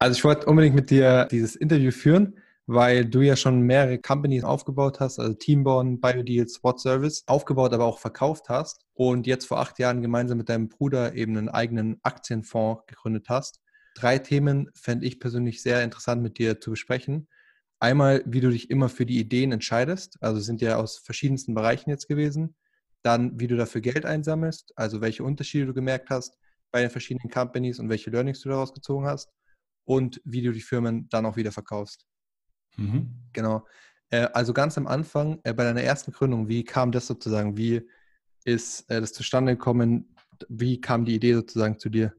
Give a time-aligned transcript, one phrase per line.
[0.00, 4.44] Also ich wollte unbedingt mit dir dieses Interview führen, weil du ja schon mehrere Companies
[4.44, 9.58] aufgebaut hast, also Teamborn, BioDeals, Spot Service, aufgebaut, aber auch verkauft hast und jetzt vor
[9.58, 13.60] acht Jahren gemeinsam mit deinem Bruder eben einen eigenen Aktienfonds gegründet hast.
[13.96, 17.26] Drei Themen fände ich persönlich sehr interessant mit dir zu besprechen.
[17.80, 21.90] Einmal, wie du dich immer für die Ideen entscheidest, also sind ja aus verschiedensten Bereichen
[21.90, 22.54] jetzt gewesen.
[23.02, 26.38] Dann, wie du dafür Geld einsammelst, also welche Unterschiede du gemerkt hast
[26.70, 29.28] bei den verschiedenen Companies und welche Learnings du daraus gezogen hast
[29.88, 32.06] und wie du die Firmen dann auch wieder verkaufst.
[32.76, 33.08] Mhm.
[33.32, 33.66] Genau.
[34.10, 37.56] Äh, also ganz am Anfang, äh, bei deiner ersten Gründung, wie kam das sozusagen?
[37.56, 37.88] Wie
[38.44, 40.14] ist äh, das zustande gekommen?
[40.50, 42.12] Wie kam die Idee sozusagen zu dir?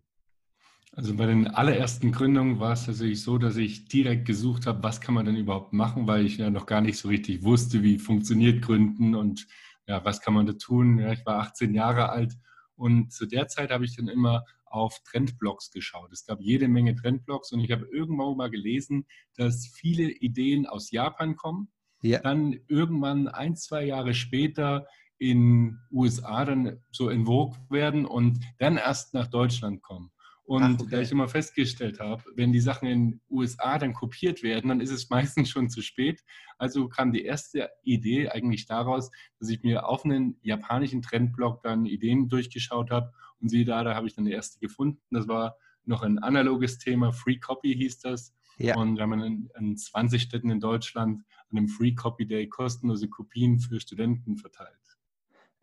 [0.93, 4.99] Also bei den allerersten Gründungen war es tatsächlich so, dass ich direkt gesucht habe, was
[4.99, 7.99] kann man denn überhaupt machen, weil ich ja noch gar nicht so richtig wusste, wie
[7.99, 9.45] funktioniert Gründen und
[9.85, 10.97] ja, was kann man da tun.
[10.97, 12.33] Ja, ich war 18 Jahre alt
[12.75, 16.11] und zu der Zeit habe ich dann immer auf Trendblogs geschaut.
[16.11, 19.05] Es gab jede Menge Trendblogs und ich habe irgendwann mal gelesen,
[19.35, 21.69] dass viele Ideen aus Japan kommen,
[22.01, 22.19] ja.
[22.19, 28.77] dann irgendwann ein, zwei Jahre später in USA dann so in Vogue werden und dann
[28.77, 30.11] erst nach Deutschland kommen.
[30.49, 30.87] Und Ach, okay.
[30.89, 34.89] da ich immer festgestellt habe, wenn die Sachen in USA dann kopiert werden, dann ist
[34.89, 36.23] es meistens schon zu spät.
[36.57, 41.85] Also kam die erste Idee eigentlich daraus, dass ich mir auf einen japanischen Trendblog dann
[41.85, 45.01] Ideen durchgeschaut habe und siehe da, da habe ich dann die erste gefunden.
[45.11, 48.33] Das war noch ein analoges Thema, Free Copy hieß das.
[48.57, 48.75] Ja.
[48.75, 53.07] Und wir haben in, in 20 Städten in Deutschland an einem Free Copy Day kostenlose
[53.07, 54.75] Kopien für Studenten verteilt.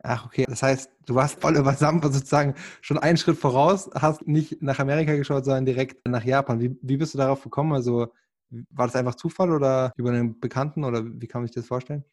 [0.03, 0.45] Ach, okay.
[0.47, 4.79] Das heißt, du warst voll über Sampa sozusagen schon einen Schritt voraus, hast nicht nach
[4.79, 6.59] Amerika geschaut, sondern direkt nach Japan.
[6.59, 7.73] Wie, wie bist du darauf gekommen?
[7.73, 8.13] Also,
[8.49, 12.05] war das einfach Zufall oder über einen Bekannten oder wie kann man sich das vorstellen?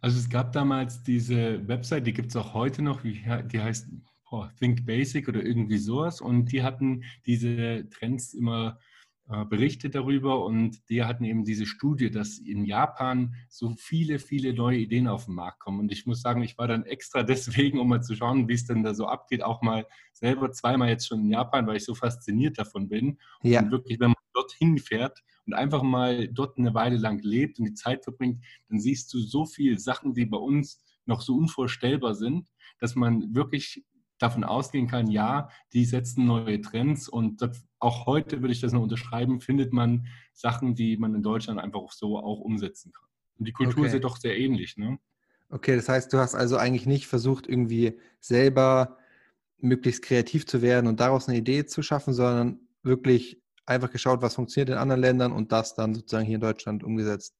[0.00, 3.88] Also, es gab damals diese Website, die gibt es auch heute noch, die heißt
[4.58, 6.20] Think Basic oder irgendwie sowas.
[6.20, 8.78] Und die hatten diese Trends immer
[9.28, 14.54] äh, berichtet darüber und die hatten eben diese Studie, dass in Japan so viele, viele
[14.54, 15.80] neue Ideen auf den Markt kommen.
[15.80, 18.66] Und ich muss sagen, ich war dann extra deswegen, um mal zu schauen, wie es
[18.66, 21.96] denn da so abgeht, auch mal selber zweimal jetzt schon in Japan, weil ich so
[21.96, 23.18] fasziniert davon bin.
[23.42, 23.62] Ja.
[23.62, 27.64] Und wirklich, wenn man dorthin fährt und einfach mal dort eine Weile lang lebt und
[27.64, 32.14] die Zeit verbringt, dann siehst du so viele Sachen, die bei uns noch so unvorstellbar
[32.14, 33.84] sind, dass man wirklich
[34.18, 38.72] davon ausgehen kann, ja, die setzen neue Trends und das, auch heute würde ich das
[38.72, 43.08] noch unterschreiben, findet man Sachen, die man in Deutschland einfach so auch umsetzen kann.
[43.38, 43.88] Und die Kultur okay.
[43.88, 44.98] ist ja doch sehr ähnlich, ne?
[45.48, 48.98] Okay, das heißt, du hast also eigentlich nicht versucht, irgendwie selber
[49.58, 54.34] möglichst kreativ zu werden und daraus eine Idee zu schaffen, sondern wirklich einfach geschaut, was
[54.34, 57.34] funktioniert in anderen Ländern und das dann sozusagen hier in Deutschland umgesetzt.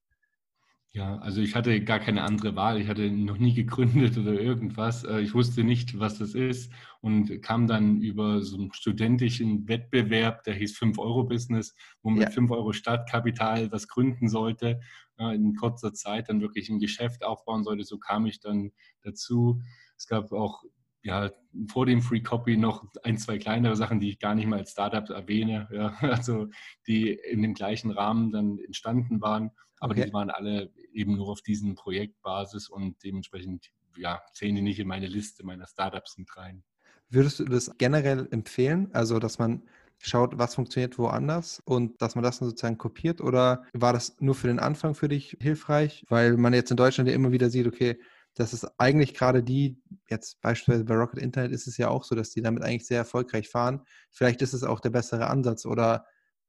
[0.96, 2.80] Ja, also ich hatte gar keine andere Wahl.
[2.80, 5.04] Ich hatte noch nie gegründet oder irgendwas.
[5.04, 10.44] Äh, ich wusste nicht, was das ist und kam dann über so einen studentischen Wettbewerb,
[10.44, 12.28] der hieß 5-Euro-Business, wo man ja.
[12.28, 14.80] mit 5 Euro Startkapital was gründen sollte,
[15.18, 17.84] äh, in kurzer Zeit dann wirklich ein Geschäft aufbauen sollte.
[17.84, 19.60] So kam ich dann dazu.
[19.98, 20.62] Es gab auch
[21.06, 21.30] ja,
[21.70, 24.72] vor dem Free Copy noch ein, zwei kleinere Sachen, die ich gar nicht mal als
[24.72, 26.48] Startup erwähne, ja, also
[26.88, 29.52] die in dem gleichen Rahmen dann entstanden waren.
[29.78, 30.06] Aber okay.
[30.06, 34.88] die waren alle eben nur auf diesen Projektbasis und dementsprechend ja, zählen die nicht in
[34.88, 36.64] meine Liste meiner Startups mit rein.
[37.08, 38.88] Würdest du das generell empfehlen?
[38.92, 39.62] Also, dass man
[39.98, 43.20] schaut, was funktioniert woanders und dass man das dann sozusagen kopiert?
[43.20, 46.04] Oder war das nur für den Anfang für dich hilfreich?
[46.08, 47.96] Weil man jetzt in Deutschland ja immer wieder sieht, okay,
[48.36, 52.14] das ist eigentlich gerade die, jetzt beispielsweise bei Rocket Internet ist es ja auch so,
[52.14, 53.80] dass die damit eigentlich sehr erfolgreich fahren.
[54.10, 56.04] Vielleicht ist es auch der bessere Ansatz oder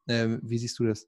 [0.06, 1.08] äh, wie siehst du das?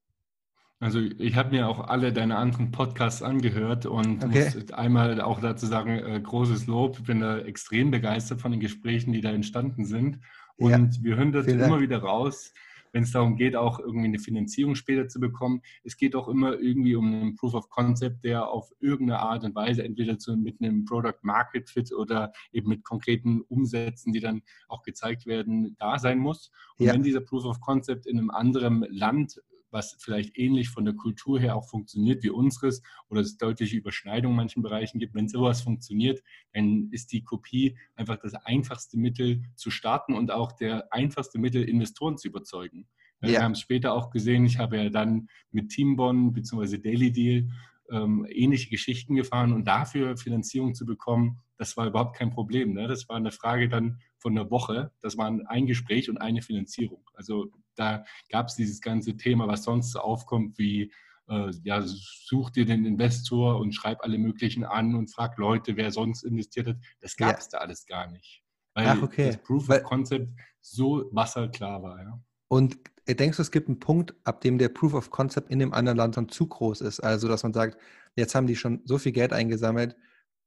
[0.81, 4.45] Also ich habe mir auch alle deine anderen Podcasts angehört und okay.
[4.55, 6.99] muss einmal auch dazu sagen, äh, großes Lob.
[6.99, 10.19] Ich bin da extrem begeistert von den Gesprächen, die da entstanden sind.
[10.55, 11.03] Und ja.
[11.03, 12.53] wir hören das immer wieder raus,
[12.91, 15.61] wenn es darum geht, auch irgendwie eine Finanzierung später zu bekommen.
[15.83, 19.55] Es geht auch immer irgendwie um einen Proof of Concept, der auf irgendeine Art und
[19.55, 24.41] Weise entweder zu, mit einem Product Market Fit oder eben mit konkreten Umsätzen, die dann
[24.67, 26.51] auch gezeigt werden, da sein muss.
[26.77, 26.93] Und ja.
[26.93, 31.39] wenn dieser Proof of Concept in einem anderen Land was vielleicht ähnlich von der Kultur
[31.39, 35.15] her auch funktioniert wie unseres oder es deutliche Überschneidungen in manchen Bereichen gibt.
[35.15, 36.21] Wenn sowas funktioniert,
[36.53, 41.63] dann ist die Kopie einfach das einfachste Mittel zu starten und auch der einfachste Mittel,
[41.63, 42.87] Investoren zu überzeugen.
[43.21, 43.29] Ja.
[43.29, 46.77] Wir haben es später auch gesehen, ich habe ja dann mit Teambon bzw.
[46.77, 47.49] Daily Deal
[47.91, 52.73] ähm, ähnliche Geschichten gefahren und dafür Finanzierung zu bekommen, das war überhaupt kein Problem.
[52.73, 52.87] Ne?
[52.87, 54.91] Das war eine Frage dann von einer Woche.
[55.01, 57.03] Das war ein Gespräch und eine Finanzierung.
[57.13, 60.91] Also da gab es dieses ganze Thema, was sonst aufkommt, wie
[61.27, 65.91] äh, ja, such dir den Investor und schreib alle möglichen an und frag Leute, wer
[65.91, 66.77] sonst investiert hat.
[67.01, 67.51] Das gab es ja.
[67.51, 68.41] da alles gar nicht.
[68.73, 69.27] Weil Ach, okay.
[69.27, 70.29] das Proof of Concept
[70.61, 72.01] so wasserklar war.
[72.01, 72.19] Ja.
[72.47, 75.73] Und denkst du, es gibt einen Punkt, ab dem der Proof of Concept in dem
[75.73, 77.01] anderen Land dann zu groß ist?
[77.01, 77.77] Also, dass man sagt,
[78.15, 79.97] jetzt haben die schon so viel Geld eingesammelt,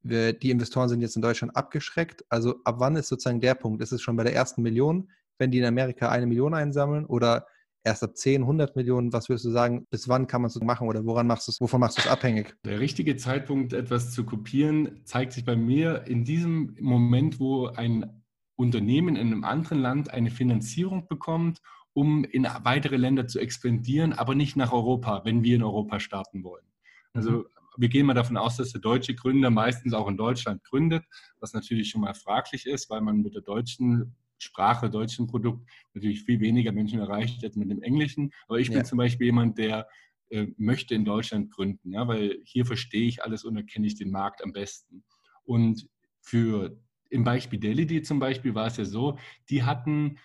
[0.05, 2.25] die Investoren sind jetzt in Deutschland abgeschreckt.
[2.29, 3.83] Also, ab wann ist sozusagen der Punkt?
[3.83, 7.47] Ist es schon bei der ersten Million, wenn die in Amerika eine Million einsammeln oder
[7.85, 9.13] erst ab 10, 100 Millionen?
[9.13, 11.81] Was würdest du sagen, bis wann kann man es machen oder woran machst du's, wovon
[11.81, 12.55] machst du es abhängig?
[12.65, 18.23] Der richtige Zeitpunkt, etwas zu kopieren, zeigt sich bei mir in diesem Moment, wo ein
[18.57, 21.61] Unternehmen in einem anderen Land eine Finanzierung bekommt,
[21.95, 26.45] um in weitere Länder zu expandieren, aber nicht nach Europa, wenn wir in Europa starten
[26.45, 26.65] wollen.
[27.13, 27.47] Also.
[27.77, 31.05] Wir gehen mal davon aus, dass der deutsche Gründer meistens auch in Deutschland gründet,
[31.41, 36.23] was natürlich schon mal fraglich ist, weil man mit der deutschen Sprache, deutschen Produkt natürlich
[36.25, 38.33] viel weniger Menschen erreicht als mit dem Englischen.
[38.49, 38.85] Aber ich bin ja.
[38.85, 39.87] zum Beispiel jemand, der
[40.31, 44.11] äh, möchte in Deutschland gründen, ja, weil hier verstehe ich alles und erkenne ich den
[44.11, 45.05] Markt am besten.
[45.45, 45.89] Und
[46.21, 46.77] für
[47.11, 49.19] im Beispiel Delidi zum Beispiel war es ja so,
[49.51, 50.19] die hatten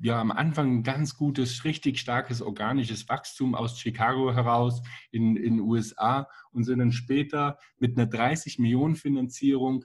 [0.00, 5.60] ja am Anfang ein ganz gutes, richtig starkes organisches Wachstum aus Chicago heraus in den
[5.60, 9.84] USA und sind dann später mit einer 30 Millionen Finanzierung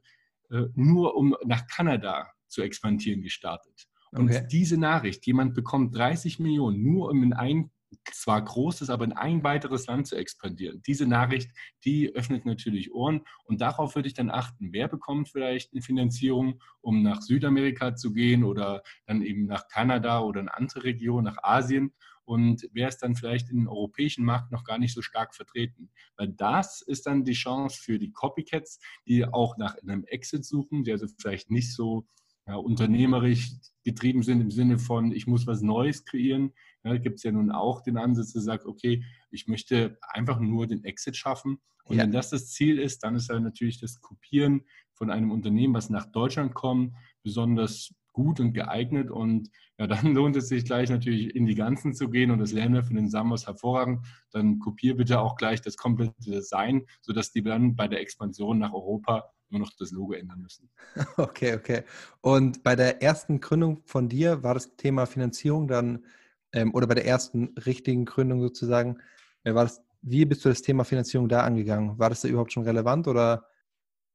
[0.50, 3.88] äh, nur um nach Kanada zu expandieren gestartet.
[4.12, 4.48] Und okay.
[4.52, 7.72] diese Nachricht, jemand bekommt 30 Millionen nur um in ein
[8.12, 10.82] zwar großes, aber in ein weiteres Land zu expandieren.
[10.86, 11.52] Diese Nachricht,
[11.86, 16.62] die öffnet natürlich Ohren und darauf würde ich dann achten, wer bekommt vielleicht eine Finanzierung,
[16.82, 21.44] um nach Südamerika zu gehen oder dann eben nach Kanada oder in andere Regionen, nach
[21.44, 21.94] Asien
[22.26, 25.90] und wer ist dann vielleicht im europäischen Markt noch gar nicht so stark vertreten.
[26.16, 30.84] Weil das ist dann die Chance für die Copycats, die auch nach einem Exit suchen,
[30.84, 32.08] die also vielleicht nicht so
[32.48, 33.52] ja, unternehmerisch
[33.84, 36.54] getrieben sind im Sinne von, ich muss was Neues kreieren.
[36.84, 40.68] Ja, Gibt es ja nun auch den Ansatz, der sagt, okay, ich möchte einfach nur
[40.68, 41.60] den Exit schaffen.
[41.86, 42.04] Und ja.
[42.04, 44.64] wenn das das Ziel ist, dann ist ja natürlich das Kopieren
[44.94, 46.94] von einem Unternehmen, was nach Deutschland kommt,
[47.24, 49.12] besonders gut und geeignet.
[49.12, 52.54] Und ja, dann lohnt es sich gleich natürlich in die Ganzen zu gehen und das
[52.54, 54.06] lernen wir von den Samos hervorragend.
[54.32, 58.74] Dann kopier bitte auch gleich das komplette Design, sodass die dann bei der Expansion nach
[58.74, 60.70] Europa nur noch das Logo ändern müssen.
[61.18, 61.84] Okay, okay.
[62.22, 66.06] Und bei der ersten Gründung von dir war das Thema Finanzierung dann,
[66.54, 68.98] ähm, oder bei der ersten richtigen Gründung sozusagen,
[69.44, 71.98] äh, war das, wie bist du das Thema Finanzierung da angegangen?
[72.00, 73.48] War das da überhaupt schon relevant oder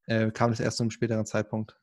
[0.05, 1.77] äh, kam das erst zu einem späteren Zeitpunkt?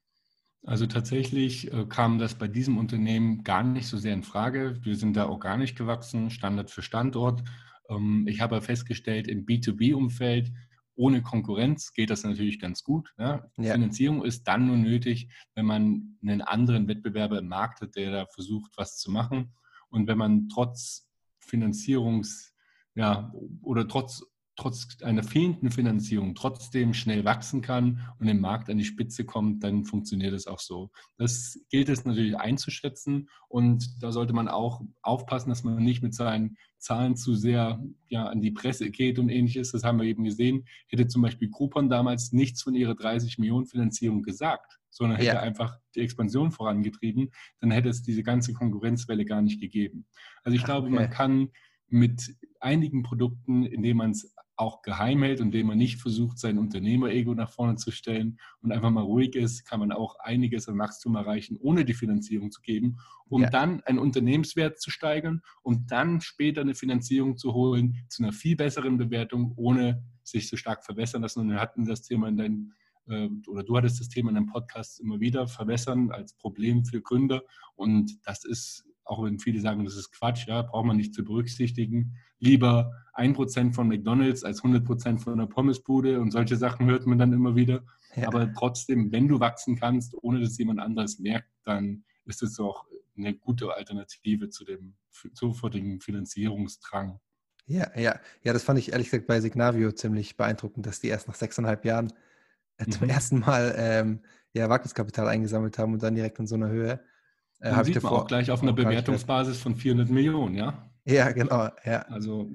[0.64, 4.78] Also tatsächlich äh, kam das bei diesem Unternehmen gar nicht so sehr in Frage.
[4.82, 7.44] Wir sind da organisch gewachsen, Standard für Standort.
[7.88, 10.52] Ähm, ich habe festgestellt, im B2B-Umfeld
[10.96, 13.12] ohne Konkurrenz geht das natürlich ganz gut.
[13.18, 13.48] Ne?
[13.58, 13.74] Ja.
[13.74, 18.26] Finanzierung ist dann nur nötig, wenn man einen anderen Wettbewerber im Markt hat, der da
[18.26, 19.52] versucht, was zu machen.
[19.90, 21.08] Und wenn man trotz
[21.40, 22.54] Finanzierungs,
[22.94, 24.22] ja, oder trotz
[24.56, 29.62] trotz einer fehlenden Finanzierung trotzdem schnell wachsen kann und im Markt an die Spitze kommt,
[29.62, 30.90] dann funktioniert es auch so.
[31.18, 36.14] Das gilt es natürlich einzuschätzen und da sollte man auch aufpassen, dass man nicht mit
[36.14, 39.72] seinen Zahlen zu sehr ja, an die Presse geht und ähnliches.
[39.72, 40.66] Das haben wir eben gesehen.
[40.88, 45.40] Hätte zum Beispiel Groupon damals nichts von ihrer 30 Millionen Finanzierung gesagt, sondern hätte ja.
[45.40, 50.06] einfach die Expansion vorangetrieben, dann hätte es diese ganze Konkurrenzwelle gar nicht gegeben.
[50.42, 50.96] Also ich glaube, okay.
[50.96, 51.48] man kann
[51.88, 56.58] mit einigen Produkten, indem man es auch geheim hält und indem man nicht versucht, sein
[56.58, 60.78] Unternehmer-Ego nach vorne zu stellen und einfach mal ruhig ist, kann man auch einiges an
[60.78, 62.96] Wachstum erreichen, ohne die Finanzierung zu geben,
[63.28, 63.50] um ja.
[63.50, 68.56] dann einen Unternehmenswert zu steigern, um dann später eine Finanzierung zu holen zu einer viel
[68.56, 71.40] besseren Bewertung, ohne sich so stark verwässern lassen.
[71.40, 72.72] Und wir hatten das Thema in deinem
[73.06, 77.42] oder du hattest das Thema in deinem Podcast immer wieder, verwässern als Problem für Gründer.
[77.76, 81.24] Und das ist auch wenn viele sagen, das ist Quatsch, ja, braucht man nicht zu
[81.24, 82.16] berücksichtigen.
[82.38, 87.06] Lieber ein Prozent von McDonalds als 100 Prozent von einer Pommesbude und solche Sachen hört
[87.06, 87.84] man dann immer wieder.
[88.16, 88.28] Ja.
[88.28, 92.84] Aber trotzdem, wenn du wachsen kannst, ohne dass jemand anderes merkt, dann ist es auch
[93.16, 94.96] eine gute Alternative zu dem
[95.32, 97.20] sofortigen Finanzierungsdrang.
[97.66, 101.26] Ja, ja, ja, das fand ich ehrlich gesagt bei Signavio ziemlich beeindruckend, dass die erst
[101.26, 102.12] nach sechseinhalb Jahren
[102.78, 103.10] äh, zum mhm.
[103.10, 104.20] ersten Mal ähm,
[104.52, 107.00] ja, Wagniskapital eingesammelt haben und dann direkt in so einer Höhe.
[107.60, 110.90] Äh, Dann sieht man auch gleich auf einer Bewertungsbasis von 400 Millionen, ja?
[111.08, 111.68] Ja, genau.
[111.84, 112.00] Ja.
[112.08, 112.50] Also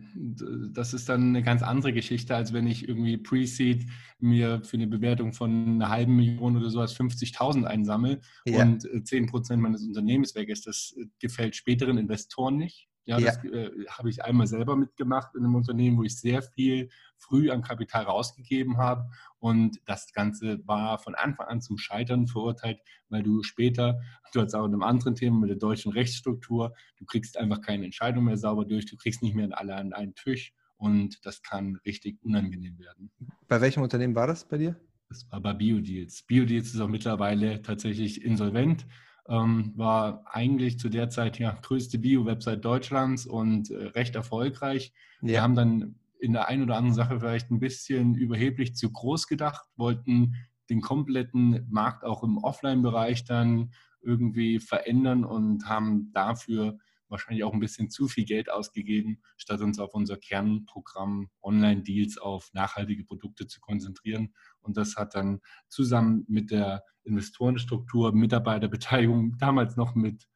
[0.74, 3.86] das ist dann eine ganz andere Geschichte, als wenn ich irgendwie Pre-Seed
[4.20, 8.62] mir für eine Bewertung von einer halben Million oder sowas 50.000 einsammle ja.
[8.62, 10.68] und 10 äh, Prozent meines Unternehmens weg ist.
[10.68, 12.90] Das äh, gefällt späteren Investoren nicht.
[13.06, 13.28] Ja, ja.
[13.28, 17.50] das äh, habe ich einmal selber mitgemacht in einem Unternehmen, wo ich sehr viel früh
[17.50, 19.10] an Kapital rausgegeben habe.
[19.40, 22.80] Und das Ganze war von Anfang an zum Scheitern verurteilt,
[23.10, 24.00] weil du später,
[24.34, 27.86] du hast auch in einem anderen Thema mit der deutschen Rechtsstruktur, du kriegst einfach keine
[27.86, 31.80] Entscheidung mehr sauber durch, du kriegst nicht mehr alle an einen Tisch und das kann
[31.86, 33.12] richtig unangenehm werden.
[33.48, 34.80] Bei welchem Unternehmen war das bei dir?
[35.10, 36.24] Das war bei Biodeals.
[36.24, 38.86] Biodeals ist auch mittlerweile tatsächlich insolvent.
[39.28, 44.94] Ähm, war eigentlich zu der Zeit ja größte Bio-Website Deutschlands und äh, recht erfolgreich.
[45.22, 45.28] Ja.
[45.28, 49.28] Wir haben dann in der einen oder anderen Sache vielleicht ein bisschen überheblich zu groß
[49.28, 50.36] gedacht, wollten
[50.70, 56.78] den kompletten Markt auch im Offline-Bereich dann irgendwie verändern und haben dafür
[57.12, 62.50] wahrscheinlich auch ein bisschen zu viel Geld ausgegeben, statt uns auf unser Kernprogramm Online-Deals auf
[62.54, 64.34] nachhaltige Produkte zu konzentrieren.
[64.62, 70.28] Und das hat dann zusammen mit der Investorenstruktur, Mitarbeiterbeteiligung, damals noch mit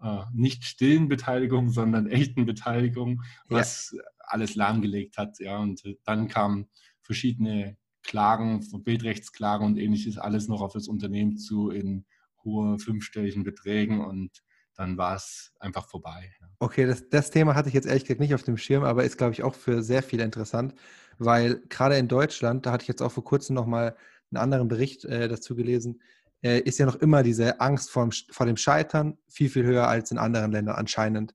[0.00, 4.02] äh, nicht stillen Beteiligung, sondern echten Beteiligung, was ja.
[4.18, 5.38] alles lahmgelegt hat.
[5.38, 5.58] Ja.
[5.58, 6.68] Und dann kamen
[7.02, 12.04] verschiedene Klagen, Bildrechtsklagen und ähnliches, alles noch auf das Unternehmen zu in
[12.44, 14.42] hohe fünfstelligen Beträgen und
[14.76, 16.32] dann war es einfach vorbei.
[16.58, 19.18] Okay, das, das Thema hatte ich jetzt ehrlich gesagt nicht auf dem Schirm, aber ist,
[19.18, 20.74] glaube ich, auch für sehr viele interessant,
[21.18, 23.96] weil gerade in Deutschland, da hatte ich jetzt auch vor kurzem nochmal
[24.30, 26.00] einen anderen Bericht äh, dazu gelesen,
[26.42, 29.88] äh, ist ja noch immer diese Angst vor dem, vor dem Scheitern viel, viel höher
[29.88, 31.34] als in anderen Ländern anscheinend.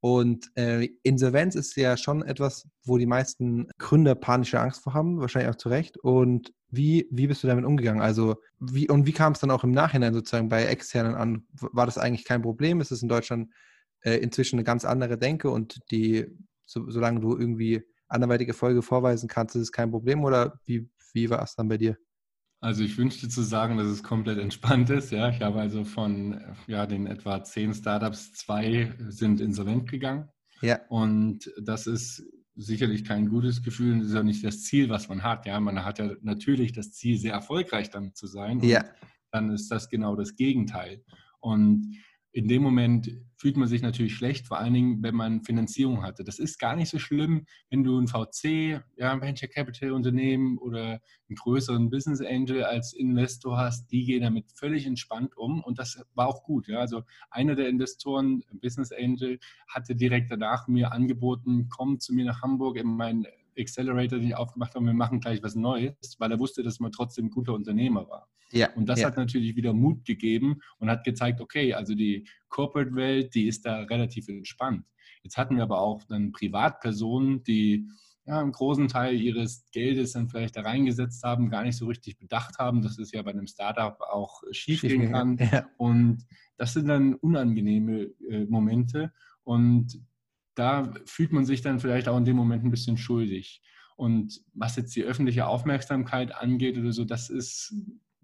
[0.00, 5.20] Und äh, Insolvenz ist ja schon etwas, wo die meisten Gründer panische Angst vor haben,
[5.20, 5.98] wahrscheinlich auch zu Recht.
[5.98, 8.02] Und wie, wie bist du damit umgegangen?
[8.02, 11.46] Also, wie, und wie kam es dann auch im Nachhinein sozusagen bei Externen an?
[11.52, 12.80] War das eigentlich kein Problem?
[12.80, 13.52] Ist es in Deutschland
[14.02, 16.26] äh, inzwischen eine ganz andere Denke und die,
[16.64, 21.30] so, solange du irgendwie anderweitige Erfolge vorweisen kannst, ist es kein Problem oder wie, wie
[21.30, 21.96] war es dann bei dir?
[22.60, 25.12] Also ich wünschte zu sagen, dass es komplett entspannt ist.
[25.12, 30.28] Ja, ich habe also von ja, den etwa zehn Startups zwei sind insolvent gegangen.
[30.62, 30.80] Ja.
[30.88, 32.24] Und das ist
[32.56, 33.98] sicherlich kein gutes Gefühl.
[33.98, 35.46] Das ist ja nicht das Ziel, was man hat.
[35.46, 38.60] Ja, man hat ja natürlich das Ziel, sehr erfolgreich damit zu sein.
[38.60, 38.84] Ja.
[39.30, 41.04] dann ist das genau das Gegenteil.
[41.40, 41.96] Und
[42.36, 46.22] in dem Moment fühlt man sich natürlich schlecht, vor allen Dingen, wenn man Finanzierung hatte.
[46.22, 50.58] Das ist gar nicht so schlimm, wenn du ein VC, ja, ein Venture Capital Unternehmen
[50.58, 53.90] oder einen größeren Business Angel als Investor hast.
[53.90, 56.68] Die gehen damit völlig entspannt um und das war auch gut.
[56.68, 56.80] Ja.
[56.80, 62.42] Also einer der Investoren, Business Angel, hatte direkt danach mir angeboten, komm zu mir nach
[62.42, 63.24] Hamburg in meinen
[63.58, 66.92] Accelerator, den ich aufgemacht habe, wir machen gleich was Neues, weil er wusste, dass man
[66.92, 68.28] trotzdem ein guter Unternehmer war.
[68.52, 69.06] Ja, und das ja.
[69.08, 73.80] hat natürlich wieder Mut gegeben und hat gezeigt, okay, also die Corporate-Welt, die ist da
[73.82, 74.84] relativ entspannt.
[75.22, 77.88] Jetzt hatten wir aber auch dann Privatpersonen, die
[78.26, 82.18] ja, einen großen Teil ihres Geldes dann vielleicht da reingesetzt haben, gar nicht so richtig
[82.18, 85.38] bedacht haben, dass es ja bei einem Startup auch schief gehen kann.
[85.38, 85.68] Ja.
[85.76, 86.26] Und
[86.56, 89.12] das sind dann unangenehme äh, Momente.
[89.44, 90.00] Und
[90.56, 93.62] da fühlt man sich dann vielleicht auch in dem Moment ein bisschen schuldig.
[93.96, 97.74] Und was jetzt die öffentliche Aufmerksamkeit angeht oder so, das ist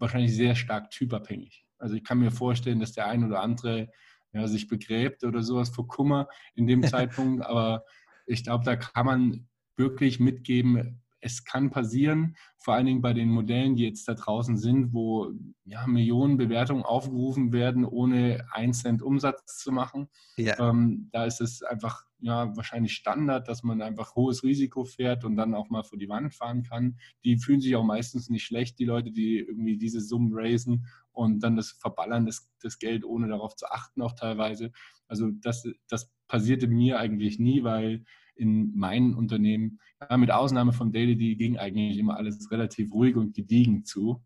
[0.03, 1.65] wahrscheinlich sehr stark typabhängig.
[1.77, 3.89] Also ich kann mir vorstellen, dass der ein oder andere
[4.33, 7.85] ja, sich begräbt oder sowas vor Kummer in dem Zeitpunkt, aber
[8.25, 13.29] ich glaube, da kann man wirklich mitgeben, es kann passieren, vor allen Dingen bei den
[13.29, 15.31] Modellen, die jetzt da draußen sind, wo
[15.63, 20.09] ja, Millionen Bewertungen aufgerufen werden, ohne einen Cent Umsatz zu machen.
[20.35, 20.59] Ja.
[20.59, 25.35] Ähm, da ist es einfach ja, wahrscheinlich Standard, dass man einfach hohes Risiko fährt und
[25.37, 26.97] dann auch mal vor die Wand fahren kann.
[27.23, 31.41] Die fühlen sich auch meistens nicht schlecht, die Leute, die irgendwie diese Summen raisen und
[31.41, 34.71] dann das Verballern des, das Geld, ohne darauf zu achten, auch teilweise.
[35.07, 38.03] Also das, das passierte mir eigentlich nie, weil
[38.35, 43.15] in meinen Unternehmen, ja, mit Ausnahme von Daily, die ging eigentlich immer alles relativ ruhig
[43.15, 44.23] und gediegen zu.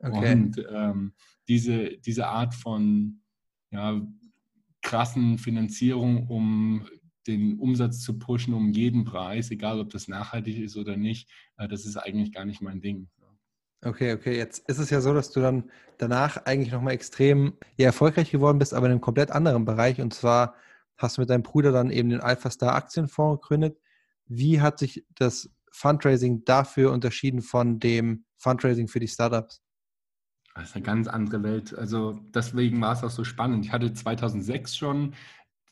[0.00, 0.32] Okay.
[0.32, 1.12] Und ähm,
[1.48, 3.20] diese, diese Art von
[3.70, 4.00] ja,
[4.82, 6.86] krassen Finanzierung, um
[7.26, 11.68] den Umsatz zu pushen um jeden Preis, egal ob das nachhaltig ist oder nicht, äh,
[11.68, 13.08] das ist eigentlich gar nicht mein Ding.
[13.82, 14.36] Okay, okay.
[14.36, 18.58] Jetzt ist es ja so, dass du dann danach eigentlich nochmal extrem ja, erfolgreich geworden
[18.58, 20.00] bist, aber in einem komplett anderen Bereich.
[20.00, 20.54] Und zwar
[21.02, 23.78] hast du mit deinem Bruder dann eben den Alpha Star Aktienfonds gegründet.
[24.26, 29.62] Wie hat sich das Fundraising dafür unterschieden von dem Fundraising für die Startups?
[30.54, 31.74] Das ist eine ganz andere Welt.
[31.76, 33.64] Also deswegen war es auch so spannend.
[33.64, 35.14] Ich hatte 2006 schon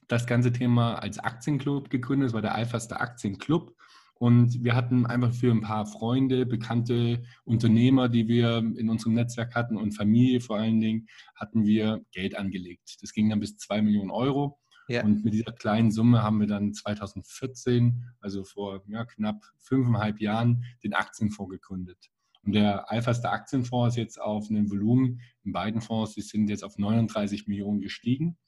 [0.06, 2.28] das ganze Thema als Aktienclub gegründet.
[2.28, 3.74] Das war der Alpha Star Aktienclub.
[4.14, 9.54] Und wir hatten einfach für ein paar Freunde, bekannte Unternehmer, die wir in unserem Netzwerk
[9.54, 11.06] hatten und Familie vor allen Dingen,
[11.36, 12.96] hatten wir Geld angelegt.
[13.00, 14.58] Das ging dann bis zwei Millionen Euro.
[14.88, 15.04] Ja.
[15.04, 20.64] Und mit dieser kleinen Summe haben wir dann 2014, also vor ja, knapp fünfeinhalb Jahren,
[20.82, 22.10] den Aktienfonds gegründet.
[22.42, 26.64] Und der Alphaster Aktienfonds ist jetzt auf einem Volumen in beiden Fonds, die sind jetzt
[26.64, 28.38] auf 39 Millionen gestiegen.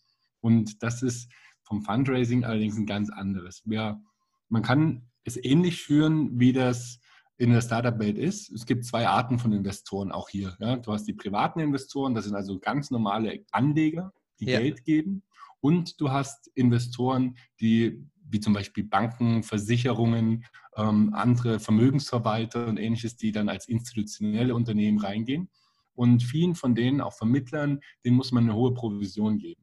[0.40, 1.30] Und das ist
[1.62, 3.62] vom Fundraising allerdings ein ganz anderes.
[3.66, 4.00] Wir,
[4.49, 7.00] man kann es ähnlich führen, wie das
[7.37, 8.50] in der Startup-Welt ist.
[8.50, 10.56] Es gibt zwei Arten von Investoren auch hier.
[10.61, 10.76] Ja.
[10.76, 14.61] Du hast die privaten Investoren, das sind also ganz normale Anleger, die ja.
[14.61, 15.23] Geld geben.
[15.61, 20.44] Und du hast Investoren, die wie zum Beispiel Banken, Versicherungen,
[20.76, 25.50] ähm, andere Vermögensverwalter und ähnliches, die dann als institutionelle Unternehmen reingehen.
[25.94, 29.62] Und vielen von denen, auch Vermittlern, denen muss man eine hohe Provision geben.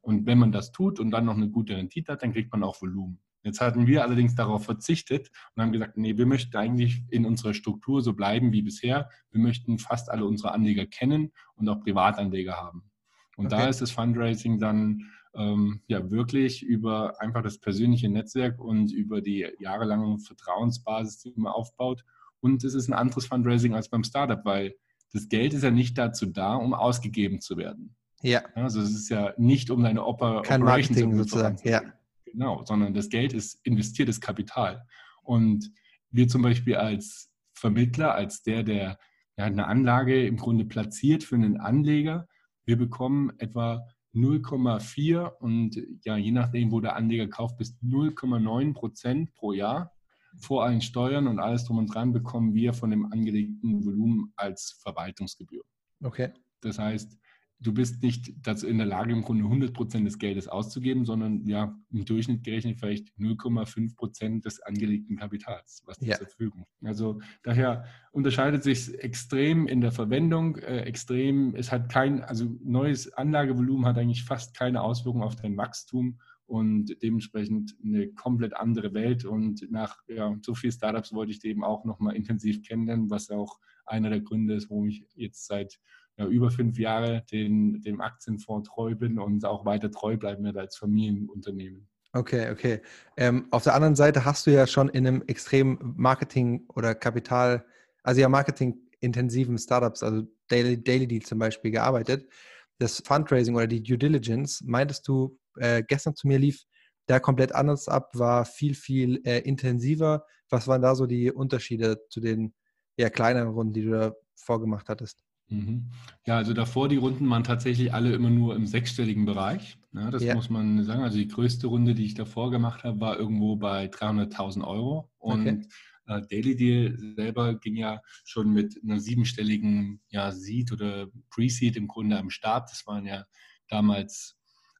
[0.00, 2.62] Und wenn man das tut und dann noch eine gute Rendite hat, dann kriegt man
[2.62, 3.18] auch Volumen.
[3.42, 7.52] Jetzt hatten wir allerdings darauf verzichtet und haben gesagt, nee, wir möchten eigentlich in unserer
[7.52, 9.10] Struktur so bleiben wie bisher.
[9.30, 12.90] Wir möchten fast alle unsere Anleger kennen und auch Privatanleger haben.
[13.36, 13.56] Und okay.
[13.56, 19.20] da ist das Fundraising dann ähm, ja wirklich über einfach das persönliche Netzwerk und über
[19.20, 22.04] die jahrelange Vertrauensbasis, die man aufbaut.
[22.40, 24.74] Und es ist ein anderes Fundraising als beim Startup, weil
[25.12, 27.96] das Geld ist ja nicht dazu da, um ausgegeben zu werden.
[28.22, 28.42] Ja.
[28.54, 31.58] Also es ist ja nicht um deine Oper Kein Operation Marketing sozusagen.
[31.62, 31.82] Ja.
[32.24, 34.86] Genau, sondern das Geld ist investiertes Kapital.
[35.22, 35.70] Und
[36.10, 38.98] wir zum Beispiel als Vermittler, als der, der
[39.36, 42.28] ja, eine Anlage im Grunde platziert für einen Anleger,
[42.64, 49.34] wir bekommen etwa 0,4 und ja, je nachdem, wo der Anleger kauft, bis 0,9 Prozent
[49.34, 49.92] pro Jahr
[50.40, 54.78] vor allen Steuern und alles drum und dran bekommen wir von dem angelegten Volumen als
[54.82, 55.62] Verwaltungsgebühr.
[56.02, 56.32] Okay.
[56.60, 57.18] Das heißt,
[57.60, 61.46] du bist nicht dazu in der Lage, im Grunde 100 Prozent des Geldes auszugeben, sondern
[61.46, 66.16] ja, im Durchschnitt gerechnet vielleicht 0,5 Prozent des angelegten Kapitals, was ja.
[66.16, 66.66] zur Verfügung.
[66.82, 73.12] Also daher unterscheidet sich extrem in der Verwendung, äh, extrem, es hat kein, also neues
[73.12, 79.24] Anlagevolumen hat eigentlich fast keine Auswirkung auf dein Wachstum und dementsprechend eine komplett andere Welt.
[79.24, 83.58] Und nach ja, so vielen Startups wollte ich eben auch nochmal intensiv kennenlernen, was auch
[83.86, 85.78] einer der Gründe ist, warum ich jetzt seit
[86.16, 90.60] ja, über fünf Jahre den, dem Aktienfonds treu bin und auch weiter treu bleiben werde
[90.60, 91.88] als Familienunternehmen.
[92.12, 92.80] Okay, okay.
[93.16, 97.64] Ähm, auf der anderen Seite hast du ja schon in einem extrem Marketing- oder Kapital,
[98.04, 102.30] also ja Marketing-intensiven Startups, also Daily, Daily Deal zum Beispiel, gearbeitet.
[102.78, 106.64] Das Fundraising oder die Due Diligence, meintest du, äh, gestern zu mir lief,
[107.06, 110.24] da komplett anders ab, war viel, viel äh, intensiver.
[110.50, 112.54] Was waren da so die Unterschiede zu den
[112.96, 115.24] eher kleineren Runden, die du da vorgemacht hattest?
[115.48, 115.90] Mhm.
[116.26, 119.78] Ja, also davor die Runden waren tatsächlich alle immer nur im sechsstelligen Bereich.
[119.92, 120.34] Ja, das ja.
[120.34, 121.02] muss man sagen.
[121.02, 125.10] Also die größte Runde, die ich davor gemacht habe, war irgendwo bei 300.000 Euro.
[125.18, 125.66] Und okay.
[126.06, 131.88] äh, Daily Deal selber ging ja schon mit einer siebenstelligen ja, Seed oder Pre-Seed im
[131.88, 132.70] Grunde am Start.
[132.70, 133.24] Das waren ja
[133.68, 134.36] damals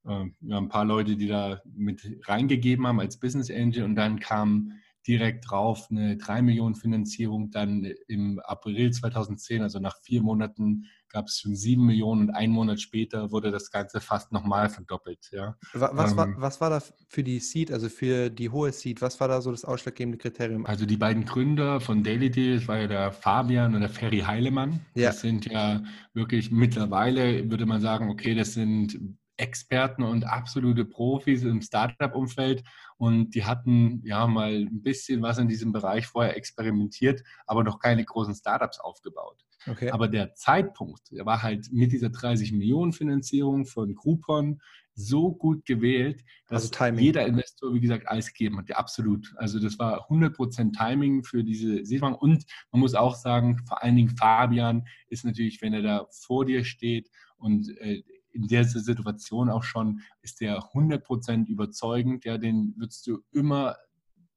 [0.06, 3.84] äh, ja, ein paar Leute, die da mit reingegeben haben als Business Angel.
[3.84, 4.72] Und dann kam
[5.06, 7.50] direkt drauf eine 3 Millionen Finanzierung.
[7.50, 12.52] Dann im April 2010, also nach vier Monaten, gab es schon 7 Millionen und einen
[12.52, 15.30] Monat später wurde das Ganze fast nochmal verdoppelt.
[15.32, 15.56] Ja.
[15.72, 19.20] Was, ähm, war, was war da für die Seed, also für die hohe Seed, was
[19.20, 20.66] war da so das ausschlaggebende Kriterium?
[20.66, 24.20] Also die beiden Gründer von Daily Deal, das war ja der Fabian und der Ferry
[24.20, 24.80] Heilemann.
[24.94, 25.10] Ja.
[25.10, 25.82] Das sind ja
[26.14, 28.98] wirklich mittlerweile, würde man sagen, okay, das sind
[29.36, 32.62] Experten und absolute Profis im Startup-Umfeld
[32.96, 37.78] und die hatten ja mal ein bisschen was in diesem Bereich vorher experimentiert, aber noch
[37.78, 39.44] keine großen Startups aufgebaut.
[39.66, 39.90] Okay.
[39.90, 44.60] Aber der Zeitpunkt, der war halt mit dieser 30 Millionen Finanzierung von Groupon
[44.94, 48.68] so gut gewählt, dass also jeder Investor, wie gesagt, alles gegeben hat.
[48.68, 49.32] Ja, absolut.
[49.36, 52.20] Also das war 100% Timing für diese Seedbank.
[52.20, 56.44] Und man muss auch sagen, vor allen Dingen Fabian ist natürlich, wenn er da vor
[56.44, 62.74] dir steht und äh, in der Situation auch schon, ist der 100% überzeugend, ja, den
[62.76, 63.76] würdest du immer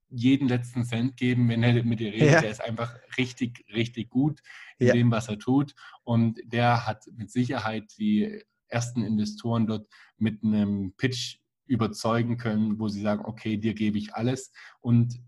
[0.09, 2.31] jeden letzten Cent geben, wenn er mit dir redet.
[2.31, 2.41] Ja.
[2.41, 4.41] Der ist einfach richtig, richtig gut
[4.79, 4.93] in ja.
[4.93, 5.73] dem, was er tut.
[6.03, 12.87] Und der hat mit Sicherheit die ersten Investoren dort mit einem Pitch überzeugen können, wo
[12.87, 14.51] sie sagen, okay, dir gebe ich alles.
[14.79, 15.19] Und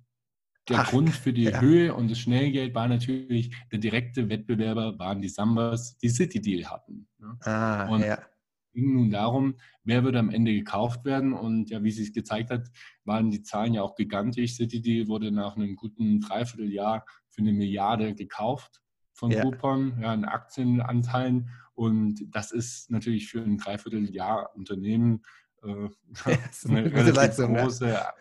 [0.70, 1.60] der Ach, Grund für die ja.
[1.60, 6.70] Höhe und das Schnellgeld war natürlich, der direkte Wettbewerber waren die Sambas, die City Deal
[6.70, 7.08] hatten.
[7.42, 8.20] Ah, und ja
[8.74, 11.34] ging nun darum, wer würde am Ende gekauft werden.
[11.34, 12.68] Und ja, wie sich gezeigt hat,
[13.04, 14.56] waren die Zahlen ja auch gigantisch.
[14.56, 18.82] CityDeal wurde nach einem guten Dreivierteljahr für eine Milliarde gekauft
[19.14, 19.42] von ja.
[19.42, 21.50] Groupon, ja, in Aktienanteilen.
[21.74, 25.24] Und das ist natürlich für ein Dreivierteljahr Unternehmen
[25.64, 25.90] äh,
[26.68, 28.14] eine, eine Leistung, große, ja.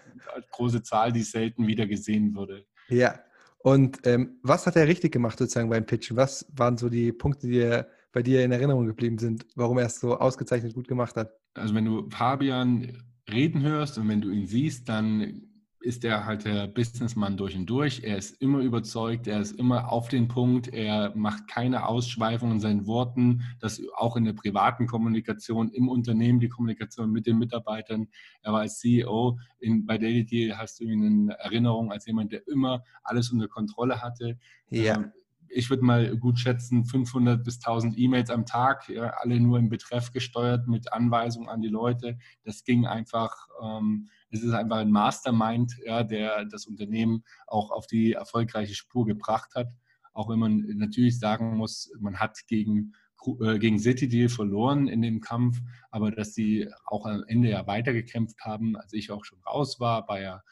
[0.51, 2.67] große Zahl, die selten wieder gesehen wurde.
[2.89, 3.21] Ja,
[3.59, 6.17] und ähm, was hat er richtig gemacht sozusagen beim Pitchen?
[6.17, 9.87] Was waren so die Punkte, die er bei dir in Erinnerung geblieben sind, warum er
[9.87, 11.31] es so ausgezeichnet gut gemacht hat?
[11.55, 13.01] Also wenn du Fabian
[13.31, 15.43] reden hörst und wenn du ihn siehst, dann
[15.79, 18.03] ist er halt der Businessmann durch und durch.
[18.03, 22.61] Er ist immer überzeugt, er ist immer auf den Punkt, er macht keine Ausschweifungen in
[22.61, 28.09] seinen Worten, das auch in der privaten Kommunikation, im Unternehmen, die Kommunikation mit den Mitarbeitern.
[28.43, 32.33] Er war als CEO in, bei Daily Deal, hast du ihn in Erinnerung als jemand,
[32.33, 34.41] der immer alles unter Kontrolle hatte.
[34.71, 34.97] Ja.
[34.97, 35.13] Ähm,
[35.51, 39.69] ich würde mal gut schätzen, 500 bis 1000 E-Mails am Tag, ja, alle nur im
[39.69, 42.19] Betreff gesteuert mit Anweisungen an die Leute.
[42.45, 47.87] Das ging einfach, ähm, es ist einfach ein Mastermind, ja, der das Unternehmen auch auf
[47.87, 49.69] die erfolgreiche Spur gebracht hat.
[50.13, 52.93] auch wenn man natürlich sagen muss, man hat gegen
[53.41, 57.67] äh, gegen City Deal verloren in dem Kampf, aber dass sie auch am Ende ja
[57.67, 60.43] weitergekämpft haben, als ich auch schon raus war, war ja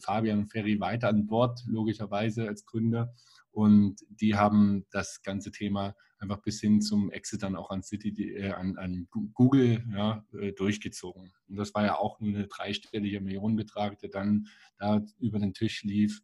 [0.00, 3.14] Fabian Ferry weiter an Bord, logischerweise als Gründer.
[3.54, 8.34] Und die haben das ganze Thema einfach bis hin zum Exit dann auch an, City,
[8.34, 11.32] äh, an, an Google ja, äh, durchgezogen.
[11.48, 15.84] Und das war ja auch nur eine dreistellige Millionenbetrag, der dann da über den Tisch
[15.84, 16.20] lief.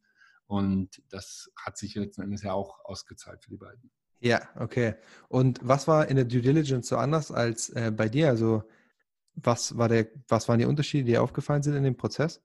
[0.47, 3.93] Und das hat sich letzten Endes ja auch ausgezahlt für die beiden.
[4.19, 4.97] Ja, okay.
[5.29, 8.29] Und was war in der Due Diligence so anders als äh, bei dir?
[8.29, 8.65] Also
[9.35, 12.43] was, war der, was waren die Unterschiede, die aufgefallen sind in dem Prozess?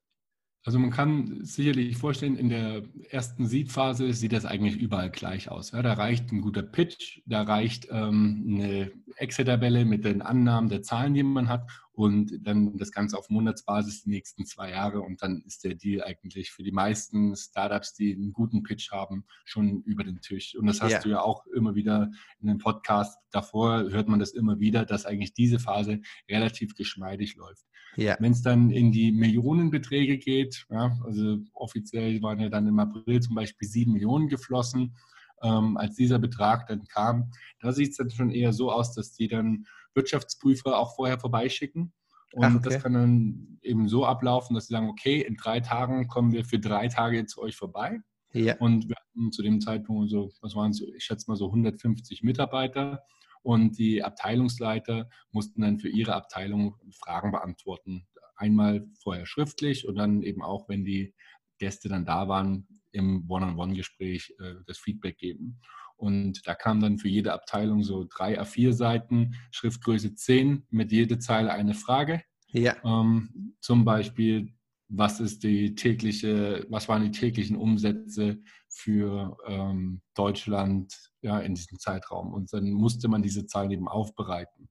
[0.65, 5.71] Also man kann sicherlich vorstellen, in der ersten Seed-Phase sieht das eigentlich überall gleich aus.
[5.71, 10.81] Ja, da reicht ein guter Pitch, da reicht ähm, eine Excel-Tabelle mit den Annahmen der
[10.81, 15.21] Zahlen, die man hat und dann das Ganze auf Monatsbasis die nächsten zwei Jahre und
[15.21, 19.81] dann ist der Deal eigentlich für die meisten Startups, die einen guten Pitch haben, schon
[19.83, 20.55] über den Tisch.
[20.57, 20.99] Und das hast ja.
[20.99, 25.05] du ja auch immer wieder in dem Podcast davor, hört man das immer wieder, dass
[25.05, 27.65] eigentlich diese Phase relativ geschmeidig läuft.
[27.95, 28.17] Ja.
[28.19, 33.21] Wenn es dann in die Millionenbeträge geht, ja, also offiziell waren ja dann im April
[33.21, 34.97] zum Beispiel sieben Millionen geflossen,
[35.41, 37.31] ähm, als dieser Betrag dann kam,
[37.61, 41.93] da sieht es dann schon eher so aus, dass die dann Wirtschaftsprüfer auch vorher vorbeischicken.
[42.33, 42.69] Und Ach, okay.
[42.69, 46.43] das kann dann eben so ablaufen, dass sie sagen, okay, in drei Tagen kommen wir
[46.43, 47.99] für drei Tage zu euch vorbei.
[48.33, 48.57] Ja.
[48.57, 52.23] Und wir hatten zu dem Zeitpunkt so, was waren es, ich schätze mal so 150
[52.23, 53.03] Mitarbeiter.
[53.41, 58.07] Und die Abteilungsleiter mussten dann für ihre Abteilung Fragen beantworten.
[58.35, 61.13] Einmal vorher schriftlich und dann eben auch, wenn die
[61.59, 65.61] Gäste dann da waren, im One-on-One-Gespräch äh, das Feedback geben.
[65.97, 71.19] Und da kam dann für jede Abteilung so drei A4 Seiten, Schriftgröße 10, mit jeder
[71.19, 72.21] Zeile eine Frage.
[72.49, 72.75] Ja.
[72.83, 74.53] Ähm, zum Beispiel,
[74.87, 81.79] was ist die tägliche, was waren die täglichen Umsätze für ähm, Deutschland ja, in diesem
[81.79, 82.33] Zeitraum?
[82.33, 84.69] Und dann musste man diese Zahlen eben aufbereiten.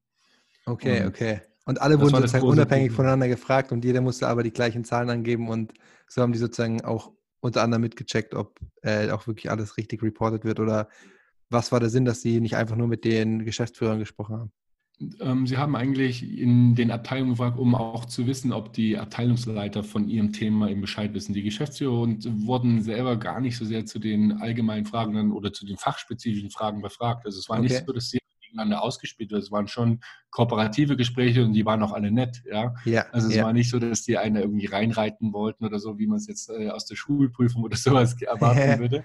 [0.66, 1.40] Okay, und okay.
[1.66, 5.48] Und alle wurden sozusagen unabhängig voneinander gefragt und jeder musste aber die gleichen Zahlen angeben
[5.48, 5.72] und
[6.08, 7.12] so haben die sozusagen auch
[7.44, 10.88] unter anderem mitgecheckt, ob äh, auch wirklich alles richtig reported wird oder
[11.50, 14.52] was war der Sinn, dass Sie nicht einfach nur mit den Geschäftsführern gesprochen haben?
[15.20, 19.85] Ähm, Sie haben eigentlich in den Abteilungen gefragt, um auch zu wissen, ob die Abteilungsleiter
[19.85, 21.35] von ihrem Thema eben Bescheid wissen.
[21.35, 25.66] Die Geschäftsführer und wurden selber gar nicht so sehr zu den allgemeinen Fragen oder zu
[25.66, 27.26] den fachspezifischen Fragen befragt.
[27.26, 27.68] Also es war okay.
[27.68, 28.20] nicht so, dass sie
[28.54, 29.42] gegeneinander ausgespielt wird.
[29.42, 32.42] Es waren schon kooperative Gespräche und die waren auch alle nett.
[32.50, 32.74] Ja?
[32.84, 33.44] ja also es ja.
[33.44, 36.50] war nicht so, dass die eine irgendwie reinreiten wollten oder so, wie man es jetzt
[36.50, 39.04] äh, aus der Schulprüfung oder sowas erwarten würde,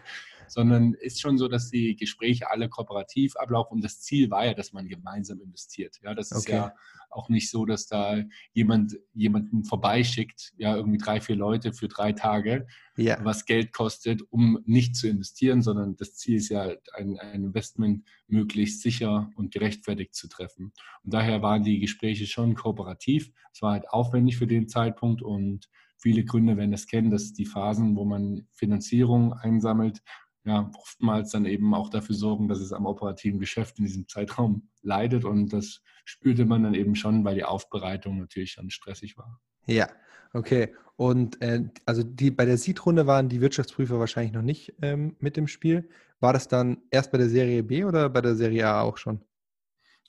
[0.50, 4.54] sondern ist schon so, dass die Gespräche alle kooperativ ablaufen und das Ziel war ja,
[4.54, 5.98] dass man gemeinsam investiert.
[6.04, 6.56] Ja, das ist okay.
[6.56, 6.74] ja
[7.10, 12.14] auch nicht so, dass da jemand jemanden vorbeischickt, ja, irgendwie drei, vier Leute für drei
[12.14, 13.18] Tage, ja.
[13.24, 18.08] was Geld kostet, um nicht zu investieren, sondern das Ziel ist ja, ein, ein Investment
[18.28, 20.72] möglichst sicher und gerechtfertigt zu treffen.
[21.04, 23.32] Und daher waren die Gespräche schon kooperativ.
[23.54, 27.46] Es war halt aufwendig für den Zeitpunkt und viele Gründer werden das kennen, dass die
[27.46, 30.02] Phasen, wo man Finanzierung einsammelt,
[30.50, 34.68] ja, oftmals dann eben auch dafür sorgen, dass es am operativen Geschäft in diesem Zeitraum
[34.82, 35.24] leidet.
[35.24, 39.40] Und das spürte man dann eben schon, weil die Aufbereitung natürlich schon stressig war.
[39.68, 39.88] Ja,
[40.34, 40.74] okay.
[40.96, 45.38] Und äh, also die, bei der Seed-Runde waren die Wirtschaftsprüfer wahrscheinlich noch nicht ähm, mit
[45.38, 45.88] im Spiel.
[46.20, 49.22] War das dann erst bei der Serie B oder bei der Serie A auch schon?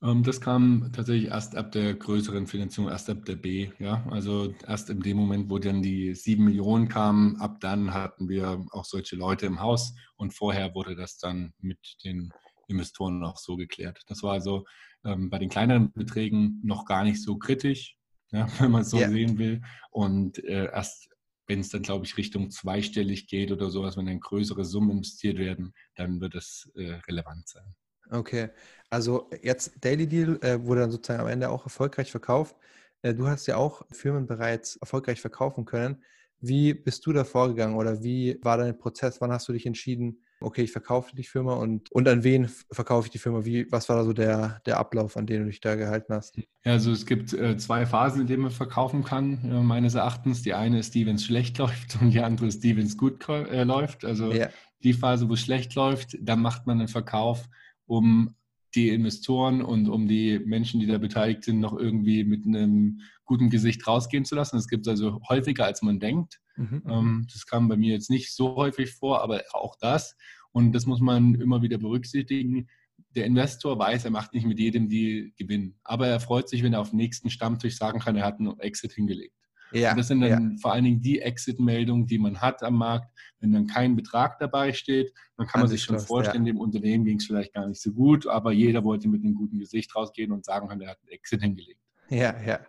[0.03, 3.71] Ähm, das kam tatsächlich erst ab der größeren Finanzierung, erst ab der B.
[3.79, 4.07] Ja?
[4.11, 8.65] Also erst in dem Moment, wo dann die sieben Millionen kamen, ab dann hatten wir
[8.71, 12.33] auch solche Leute im Haus und vorher wurde das dann mit den
[12.69, 14.03] Investoren auch so geklärt.
[14.07, 14.65] Das war also
[15.05, 17.97] ähm, bei den kleineren Beträgen noch gar nicht so kritisch,
[18.31, 19.11] ja, wenn man es so yeah.
[19.11, 19.61] sehen will.
[19.91, 21.09] Und äh, erst
[21.47, 25.37] wenn es dann, glaube ich, Richtung zweistellig geht oder sowas, wenn dann größere Summen investiert
[25.37, 27.75] werden, dann wird es äh, relevant sein.
[28.09, 28.51] Okay,
[28.91, 32.57] also jetzt Daily Deal äh, wurde dann sozusagen am Ende auch erfolgreich verkauft.
[33.03, 36.03] Äh, du hast ja auch Firmen bereits erfolgreich verkaufen können.
[36.41, 39.21] Wie bist du da vorgegangen oder wie war dein Prozess?
[39.21, 43.07] Wann hast du dich entschieden, okay, ich verkaufe die Firma und, und an wen verkaufe
[43.07, 43.45] ich die Firma?
[43.45, 46.39] Wie, was war da so der, der Ablauf, an den du dich da gehalten hast?
[46.65, 50.43] Ja, also es gibt äh, zwei Phasen, in denen man verkaufen kann, äh, meines Erachtens.
[50.43, 52.97] Die eine ist die, wenn es schlecht läuft und die andere ist die, wenn es
[52.97, 54.07] gut äh, läuft.
[54.07, 54.49] Also ja.
[54.83, 57.49] die Phase, wo es schlecht läuft, da macht man einen Verkauf
[57.87, 58.35] um
[58.75, 63.51] die Investoren und um die Menschen, die da beteiligt sind, noch irgendwie mit einem guten
[63.51, 64.57] Gesicht rausgehen zu lassen.
[64.57, 66.41] Das gibt es also häufiger, als man denkt.
[66.57, 66.83] Mhm.
[66.89, 70.17] Ähm, das kam bei mir jetzt nicht so häufig vor, aber auch das.
[70.53, 72.69] Und das muss man immer wieder berücksichtigen.
[73.15, 75.77] Der Investor weiß, er macht nicht mit jedem die Gewinn.
[75.83, 78.59] Aber er freut sich, wenn er auf dem nächsten Stammtisch sagen kann, er hat einen
[78.61, 79.35] Exit hingelegt.
[79.73, 80.59] Ja, und das sind dann ja.
[80.61, 83.11] vor allen Dingen die Exit-Meldungen, die man hat am Markt.
[83.41, 86.53] Wenn dann kein Betrag dabei steht, dann kann An man sich schon vorstellen, ja.
[86.53, 89.59] dem Unternehmen ging es vielleicht gar nicht so gut, aber jeder wollte mit einem guten
[89.59, 91.81] Gesicht rausgehen und sagen er hat einen Exit hingelegt.
[92.09, 92.61] Ja, ja.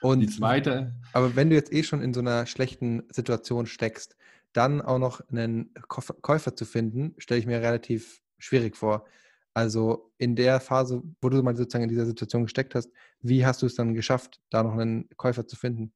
[0.00, 0.94] Und die zweite.
[1.12, 4.16] Aber wenn du jetzt eh schon in so einer schlechten Situation steckst,
[4.52, 9.06] dann auch noch einen Käufer zu finden, stelle ich mir relativ schwierig vor.
[9.54, 13.62] Also in der Phase, wo du mal sozusagen in dieser Situation gesteckt hast, wie hast
[13.62, 15.92] du es dann geschafft, da noch einen Käufer zu finden?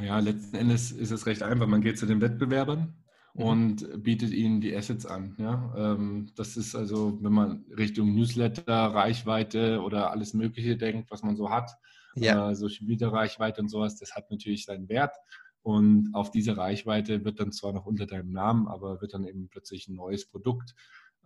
[0.00, 1.66] Ja, letzten Endes ist es recht einfach.
[1.66, 2.94] Man geht zu den Wettbewerbern
[3.34, 3.42] mhm.
[3.42, 5.34] und bietet ihnen die Assets an.
[5.38, 5.74] Ja?
[5.76, 11.36] Ähm, das ist also, wenn man Richtung Newsletter, Reichweite oder alles Mögliche denkt, was man
[11.36, 11.70] so hat,
[12.14, 12.54] ja.
[12.54, 15.14] Social Media Reichweite und sowas, das hat natürlich seinen Wert.
[15.62, 19.48] Und auf diese Reichweite wird dann zwar noch unter deinem Namen, aber wird dann eben
[19.48, 20.74] plötzlich ein neues Produkt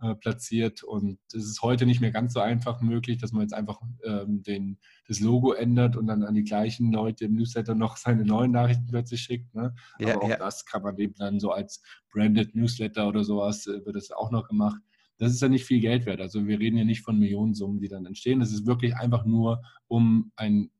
[0.01, 0.83] äh, platziert.
[0.83, 4.43] Und es ist heute nicht mehr ganz so einfach möglich, dass man jetzt einfach ähm,
[4.43, 8.51] den, das Logo ändert und dann an die gleichen Leute im Newsletter noch seine neuen
[8.51, 9.53] Nachrichten plötzlich schickt.
[9.53, 9.73] Ne?
[9.99, 10.37] Ja, Aber auch ja.
[10.37, 14.31] das kann man eben dann so als branded Newsletter oder sowas, äh, wird das auch
[14.31, 14.81] noch gemacht.
[15.17, 16.19] Das ist ja nicht viel Geld wert.
[16.19, 18.39] Also wir reden ja nicht von Millionensummen, die dann entstehen.
[18.39, 20.71] Das ist wirklich einfach nur, um ein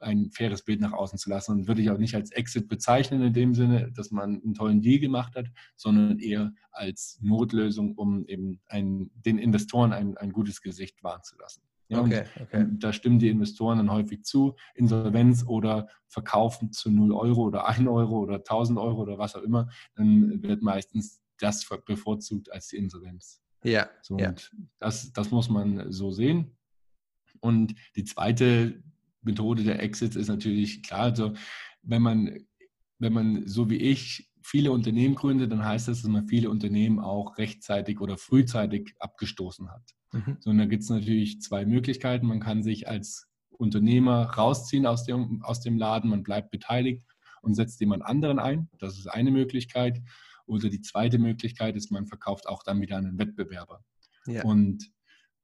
[0.00, 1.52] ein faires Bild nach außen zu lassen.
[1.52, 4.80] Und würde ich auch nicht als Exit bezeichnen in dem Sinne, dass man einen tollen
[4.80, 10.60] Deal gemacht hat, sondern eher als Notlösung, um eben ein, den Investoren ein, ein gutes
[10.60, 11.62] Gesicht wahren zu lassen.
[11.88, 12.66] Ja, okay, okay.
[12.72, 17.88] Da stimmen die Investoren dann häufig zu, Insolvenz oder Verkaufen zu 0 Euro oder 1
[17.88, 22.76] Euro oder 1000 Euro oder was auch immer, dann wird meistens das bevorzugt als die
[22.76, 23.40] Insolvenz.
[23.64, 23.88] Ja.
[24.02, 24.28] So, ja.
[24.28, 26.56] Und das, das muss man so sehen.
[27.40, 28.82] Und die zweite
[29.22, 31.32] Methode der Exits ist natürlich klar, also
[31.82, 32.38] wenn man,
[32.98, 37.00] wenn man so wie ich viele Unternehmen gründet, dann heißt das, dass man viele Unternehmen
[37.00, 39.94] auch rechtzeitig oder frühzeitig abgestoßen hat.
[40.12, 40.36] Mhm.
[40.40, 42.26] So, und da gibt es natürlich zwei Möglichkeiten.
[42.26, 47.04] Man kann sich als Unternehmer rausziehen aus dem, aus dem Laden, man bleibt beteiligt
[47.42, 48.70] und setzt jemand anderen ein.
[48.78, 50.00] Das ist eine Möglichkeit.
[50.46, 53.84] Oder die zweite Möglichkeit ist, man verkauft auch dann wieder einen Wettbewerber.
[54.26, 54.44] Ja.
[54.44, 54.90] Und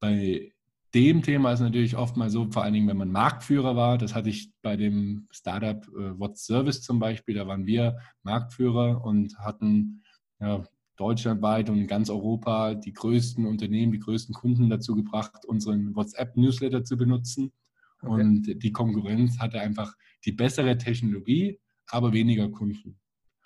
[0.00, 0.52] bei
[0.94, 3.98] dem Thema ist natürlich oft mal so, vor allen Dingen, wenn man Marktführer war.
[3.98, 7.34] Das hatte ich bei dem Startup äh, What's Service zum Beispiel.
[7.34, 10.02] Da waren wir Marktführer und hatten
[10.40, 10.62] ja,
[10.96, 16.84] deutschlandweit und in ganz Europa die größten Unternehmen, die größten Kunden dazu gebracht, unseren WhatsApp-Newsletter
[16.84, 17.52] zu benutzen.
[18.00, 18.22] Okay.
[18.22, 22.98] Und die Konkurrenz hatte einfach die bessere Technologie, aber weniger Kunden.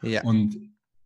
[0.03, 0.23] Ja.
[0.23, 0.59] Und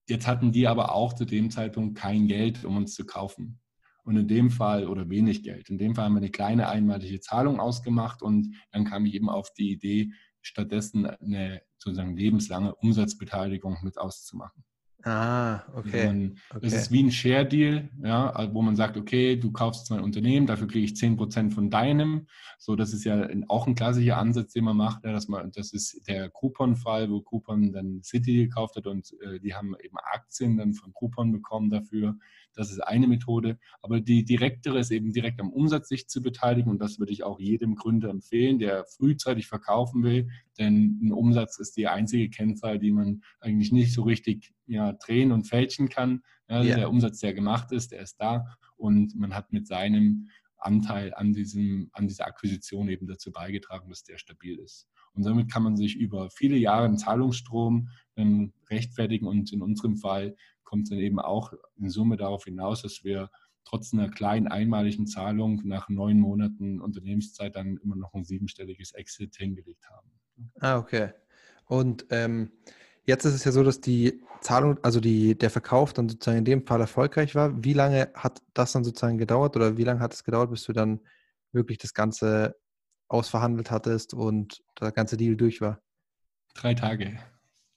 [0.09, 3.61] jetzt hatten die aber auch zu dem Zeitpunkt kein Geld, um uns zu kaufen.
[4.05, 7.21] Und in dem Fall, oder wenig Geld, in dem Fall haben wir eine kleine einmalige
[7.21, 13.79] Zahlung ausgemacht und dann kam ich eben auf die Idee, stattdessen eine sozusagen lebenslange Umsatzbeteiligung
[13.83, 14.65] mit auszumachen.
[15.05, 16.07] Ah, okay.
[16.07, 16.61] Man, okay.
[16.63, 20.69] Das ist wie ein Share-Deal, ja, wo man sagt, okay, du kaufst zwei Unternehmen, dafür
[20.69, 22.29] kriege ich 10% von deinem.
[22.59, 25.05] So, das ist ja auch ein klassischer Ansatz, den man macht.
[25.05, 29.41] Ja, dass man, das ist der Coupon-Fall, wo Coupon dann City gekauft hat und äh,
[29.41, 32.17] die haben eben Aktien dann von Coupon bekommen dafür.
[32.55, 33.59] Das ist eine Methode.
[33.81, 36.71] Aber die direktere ist eben direkt am Umsatz sich zu beteiligen.
[36.71, 40.29] Und das würde ich auch jedem Gründer empfehlen, der frühzeitig verkaufen will.
[40.59, 45.33] Denn ein Umsatz ist die einzige Kennzahl, die man eigentlich nicht so richtig ja, drehen
[45.33, 46.23] und fälschen kann.
[46.49, 46.77] Ja, ja.
[46.77, 48.45] Der Umsatz, der gemacht ist, der ist da.
[48.77, 54.05] Und man hat mit seinem Anteil an, diesem, an dieser Akquisition eben dazu beigetragen, dass
[54.05, 54.89] der stabil ist.
[55.15, 59.97] Und damit kann man sich über viele Jahre einen Zahlungsstrom ähm, rechtfertigen und in unserem
[59.97, 63.31] Fall kommt es dann eben auch in Summe darauf hinaus, dass wir
[63.65, 69.37] trotz einer kleinen einmaligen Zahlung nach neun Monaten Unternehmenszeit dann immer noch ein siebenstelliges Exit
[69.37, 70.11] hingelegt haben.
[70.61, 71.11] Ah, okay.
[71.67, 72.51] Und ähm,
[73.05, 76.45] jetzt ist es ja so, dass die Zahlung, also die, der Verkauf dann sozusagen in
[76.45, 77.63] dem Fall erfolgreich war.
[77.63, 80.73] Wie lange hat das dann sozusagen gedauert oder wie lange hat es gedauert, bis du
[80.73, 81.01] dann
[81.53, 82.57] wirklich das Ganze
[83.13, 85.81] ausverhandelt hattest und der ganze Deal durch war?
[86.55, 87.19] Drei Tage.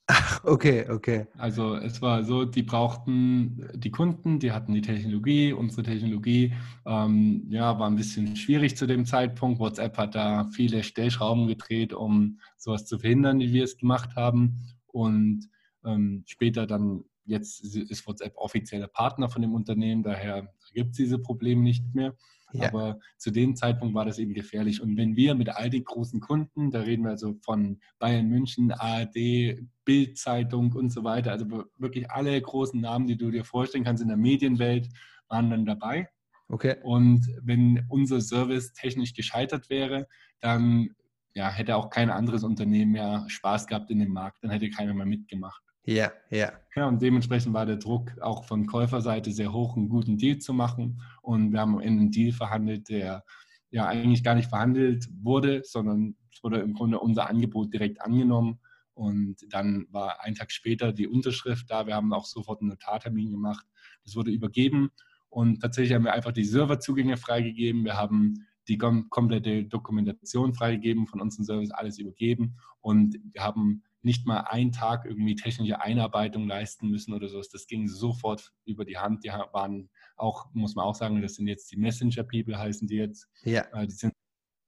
[0.08, 1.26] Ach, okay, okay.
[1.36, 6.54] Also es war so, die brauchten die Kunden, die hatten die Technologie, unsere Technologie,
[6.86, 9.60] ähm, ja, war ein bisschen schwierig zu dem Zeitpunkt.
[9.60, 14.76] WhatsApp hat da viele Stellschrauben gedreht, um sowas zu verhindern, wie wir es gemacht haben.
[14.86, 15.50] Und
[15.84, 21.18] ähm, später dann, jetzt ist WhatsApp offizieller Partner von dem Unternehmen, daher gibt es diese
[21.18, 22.16] Probleme nicht mehr.
[22.58, 22.70] Ja.
[22.70, 24.82] Aber zu dem Zeitpunkt war das eben gefährlich.
[24.82, 28.72] Und wenn wir mit all den großen Kunden, da reden wir also von Bayern München,
[28.72, 34.02] ARD, Bild-Zeitung und so weiter, also wirklich alle großen Namen, die du dir vorstellen kannst
[34.02, 34.90] in der Medienwelt,
[35.28, 36.10] waren dann dabei.
[36.48, 36.76] Okay.
[36.84, 40.08] Und wenn unser Service technisch gescheitert wäre,
[40.42, 40.90] dann
[41.34, 44.94] ja, hätte auch kein anderes Unternehmen mehr Spaß gehabt in dem Markt, dann hätte keiner
[44.94, 45.62] mehr mitgemacht.
[45.86, 46.52] Ja, ja.
[46.76, 50.54] Ja, und dementsprechend war der Druck auch von Käuferseite sehr hoch, einen guten Deal zu
[50.54, 51.02] machen.
[51.22, 53.24] Und wir haben in einen Deal verhandelt, der
[53.70, 58.60] ja eigentlich gar nicht verhandelt wurde, sondern es wurde im Grunde unser Angebot direkt angenommen.
[58.94, 61.86] Und dann war ein Tag später die Unterschrift da.
[61.86, 63.66] Wir haben auch sofort einen Notartermin gemacht.
[64.04, 64.90] Das wurde übergeben
[65.30, 67.84] und tatsächlich haben wir einfach die Serverzugänge freigegeben.
[67.84, 74.26] Wir haben die komplette Dokumentation freigegeben von unserem Service, alles übergeben und wir haben nicht
[74.26, 77.50] mal einen Tag irgendwie technische Einarbeitung leisten müssen oder sowas.
[77.50, 79.24] Das ging sofort über die Hand.
[79.24, 83.28] Die waren auch, muss man auch sagen, das sind jetzt die Messenger-People, heißen die jetzt.
[83.44, 83.66] Ja.
[83.74, 84.14] Äh, die sind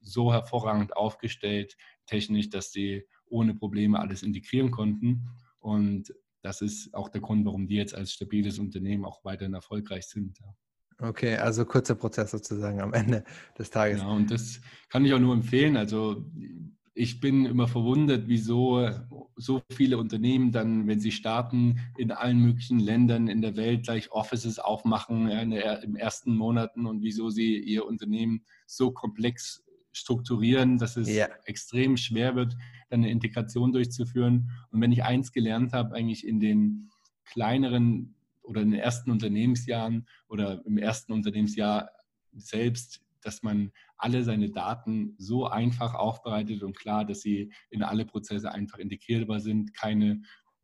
[0.01, 5.29] so hervorragend aufgestellt, technisch, dass sie ohne Probleme alles integrieren konnten.
[5.59, 10.07] Und das ist auch der Grund, warum die jetzt als stabiles Unternehmen auch weiterhin erfolgreich
[10.07, 10.39] sind.
[10.99, 13.23] Okay, also kurzer Prozess sozusagen am Ende
[13.57, 14.01] des Tages.
[14.01, 15.77] Ja, und das kann ich auch nur empfehlen.
[15.77, 16.25] Also
[16.97, 18.89] ich bin immer verwundert, wieso
[19.35, 24.11] so viele Unternehmen dann, wenn sie starten, in allen möglichen Ländern in der Welt gleich
[24.11, 29.63] Offices aufmachen ja, in der, im ersten Monaten und wieso sie ihr Unternehmen so komplex
[29.91, 31.27] strukturieren, dass es ja.
[31.45, 32.57] extrem schwer wird,
[32.89, 34.49] dann eine Integration durchzuführen.
[34.71, 36.89] Und wenn ich eins gelernt habe, eigentlich in den
[37.25, 41.91] kleineren oder in den ersten Unternehmensjahren oder im ersten Unternehmensjahr
[42.33, 48.05] selbst, dass man alle seine Daten so einfach aufbereitet und klar, dass sie in alle
[48.05, 50.21] Prozesse einfach integrierbar sind, keine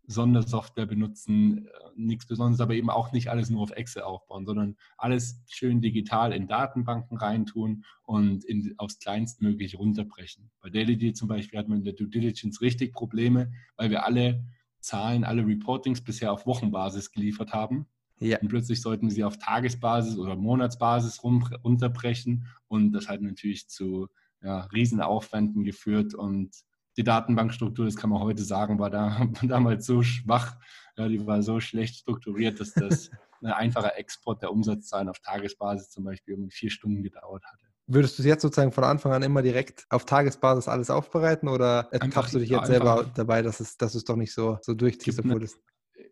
[0.07, 4.75] Sondersoftware benutzen, äh, nichts Besonderes, aber eben auch nicht alles nur auf Excel aufbauen, sondern
[4.97, 10.51] alles schön digital in Datenbanken reintun und in, aufs Kleinstmögliche runterbrechen.
[10.61, 14.45] Bei DailyD zum Beispiel hat man in der Due Diligence richtig Probleme, weil wir alle
[14.79, 17.87] Zahlen, alle Reportings bisher auf Wochenbasis geliefert haben.
[18.23, 18.39] Ja.
[18.39, 22.47] Und plötzlich sollten wir sie auf Tagesbasis oder Monatsbasis runterbrechen.
[22.67, 24.07] Und das hat natürlich zu
[24.41, 26.13] ja, Riesenaufwänden geführt.
[26.13, 26.51] Und
[26.97, 30.55] die Datenbankstruktur, das kann man heute sagen, war da, damals so schwach,
[30.97, 33.09] ja, die war so schlecht strukturiert, dass das
[33.41, 37.65] ein einfacher Export der Umsatzzahlen auf Tagesbasis zum Beispiel irgendwie vier Stunden gedauert hatte.
[37.85, 41.89] Würdest du es jetzt sozusagen von Anfang an immer direkt auf Tagesbasis alles aufbereiten oder
[41.91, 45.19] ertappst du dich jetzt selber dabei, dass es, dass es doch nicht so, so durchziehst,
[45.19, 45.59] obwohl es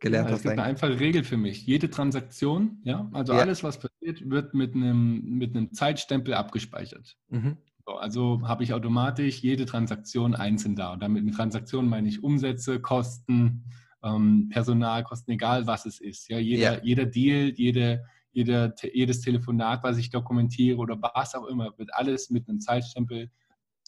[0.02, 0.40] gelernt ja, hast?
[0.40, 1.66] Es gibt eine einfache Regel für mich.
[1.66, 3.40] Jede Transaktion, ja, also ja.
[3.40, 7.16] alles, was passiert, wird mit einem, mit einem Zeitstempel abgespeichert.
[7.30, 7.58] Mhm.
[7.86, 10.94] So, also habe ich automatisch jede Transaktion einzeln da.
[10.94, 13.64] Und damit mit Transaktionen meine ich Umsätze, Kosten,
[14.04, 16.30] ähm, Personalkosten, egal was es ist.
[16.30, 16.84] Ja, jeder, ja.
[16.84, 22.30] jeder Deal, jede jeder, jedes Telefonat, was ich dokumentiere oder was auch immer, wird alles
[22.30, 23.30] mit einem Zeitstempel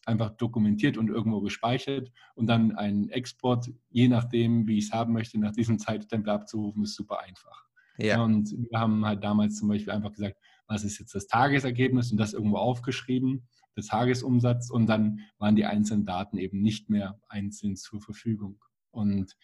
[0.06, 5.14] einfach dokumentiert und irgendwo gespeichert und dann ein Export, je nachdem, wie ich es haben
[5.14, 7.66] möchte, nach diesem Zeitstempel abzurufen, ist super einfach.
[7.98, 8.24] Ja.
[8.24, 10.38] Und wir haben halt damals zum Beispiel einfach gesagt,
[10.68, 15.66] was ist jetzt das Tagesergebnis und das irgendwo aufgeschrieben, der Tagesumsatz und dann waren die
[15.66, 18.64] einzelnen Daten eben nicht mehr einzeln zur Verfügung.
[18.92, 19.36] Und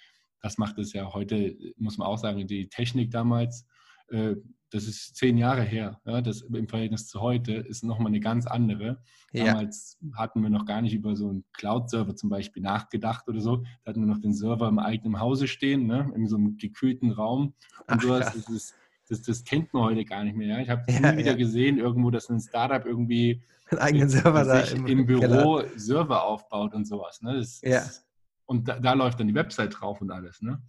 [0.41, 3.65] das macht es ja heute, muss man auch sagen, die Technik damals
[4.09, 4.35] äh,
[4.71, 8.45] das ist zehn Jahre her, ja, das im Verhältnis zu heute ist nochmal eine ganz
[8.45, 9.01] andere.
[9.31, 9.45] Ja.
[9.45, 13.57] Damals hatten wir noch gar nicht über so einen Cloud-Server zum Beispiel nachgedacht oder so.
[13.83, 17.11] Da hatten wir noch den Server im eigenen Hause stehen, ne, in so einem gekühlten
[17.11, 17.53] Raum.
[17.79, 18.75] Und Ach, sowas, das, ist,
[19.07, 20.57] das, das, kennt man heute gar nicht mehr.
[20.57, 20.59] Ja.
[20.59, 24.61] Ich habe ja, nie wieder gesehen, irgendwo, dass ein Startup irgendwie einen eigenen Server da
[24.61, 25.65] im, im Büro Keller.
[25.77, 27.21] Server aufbaut und sowas.
[27.21, 27.37] Ne.
[27.37, 27.79] Das, ja.
[27.79, 28.05] Das,
[28.45, 30.41] und da, da, läuft dann die Website drauf und alles.
[30.41, 30.61] Ne?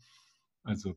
[0.64, 0.96] Also.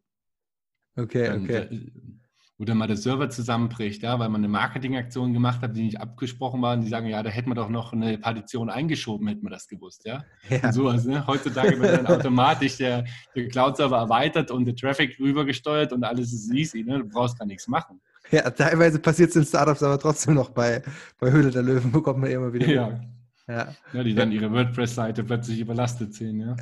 [0.96, 2.23] Okay, okay wo
[2.60, 6.62] dann mal der Server zusammenbricht, ja, weil man eine Marketingaktion gemacht hat, die nicht abgesprochen
[6.62, 6.76] war.
[6.76, 9.68] Und die sagen, ja, da hätten wir doch noch eine Partition eingeschoben, hätten wir das
[9.68, 10.24] gewusst, ja.
[10.50, 10.60] ja.
[10.64, 11.26] Und sowas, ne?
[11.26, 16.54] Heutzutage wird dann automatisch der, der Cloud-Server erweitert und der Traffic rübergesteuert und alles ist
[16.54, 17.00] easy, ne?
[17.00, 18.00] Du brauchst gar nichts machen.
[18.32, 20.82] Ja, teilweise passiert es in Startups aber trotzdem noch bei,
[21.20, 22.68] bei Höhle der Löwen, bekommt man immer wieder.
[22.68, 23.02] Ja.
[23.48, 23.76] Ja.
[23.92, 24.04] ja.
[24.04, 26.56] die dann ihre WordPress-Seite plötzlich überlastet sehen, ja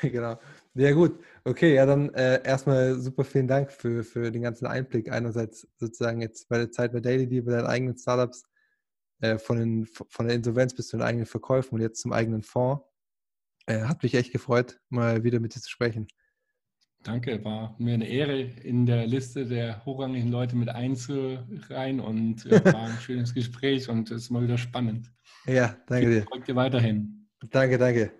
[0.00, 0.38] genau.
[0.74, 1.22] Ja, gut.
[1.44, 5.10] Okay, ja, dann äh, erstmal super vielen Dank für, für den ganzen Einblick.
[5.10, 8.44] Einerseits sozusagen jetzt bei der Zeit bei Daily Deal, bei deinen eigenen Startups,
[9.20, 12.42] äh, von, den, von der Insolvenz bis zu den eigenen Verkäufen und jetzt zum eigenen
[12.42, 12.84] Fonds.
[13.66, 16.08] Äh, hat mich echt gefreut, mal wieder mit dir zu sprechen.
[17.02, 22.52] Danke, war mir eine Ehre, in der Liste der hochrangigen Leute mit einzureihen und ja,
[22.72, 25.12] war ein schönes Gespräch und es ist mal wieder spannend.
[25.46, 26.26] Ja, danke dir.
[26.36, 27.28] Ich dir weiterhin.
[27.50, 28.12] Danke, danke.